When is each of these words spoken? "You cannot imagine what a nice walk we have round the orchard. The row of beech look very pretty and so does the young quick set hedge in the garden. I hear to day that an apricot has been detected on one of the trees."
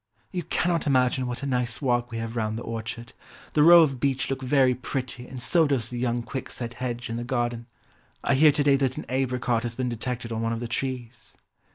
"You 0.31 0.41
cannot 0.41 0.87
imagine 0.87 1.27
what 1.27 1.43
a 1.43 1.45
nice 1.45 1.79
walk 1.79 2.09
we 2.09 2.17
have 2.17 2.35
round 2.35 2.57
the 2.57 2.63
orchard. 2.63 3.13
The 3.53 3.61
row 3.61 3.83
of 3.83 3.99
beech 3.99 4.31
look 4.31 4.41
very 4.41 4.73
pretty 4.73 5.27
and 5.27 5.39
so 5.39 5.67
does 5.67 5.91
the 5.91 5.99
young 5.99 6.23
quick 6.23 6.49
set 6.49 6.73
hedge 6.73 7.07
in 7.07 7.17
the 7.17 7.23
garden. 7.23 7.67
I 8.23 8.33
hear 8.33 8.51
to 8.51 8.63
day 8.63 8.77
that 8.77 8.97
an 8.97 9.05
apricot 9.09 9.61
has 9.61 9.75
been 9.75 9.89
detected 9.89 10.31
on 10.31 10.41
one 10.41 10.53
of 10.53 10.59
the 10.59 10.67
trees." 10.67 11.35